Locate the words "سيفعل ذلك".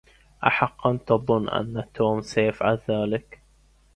2.21-3.41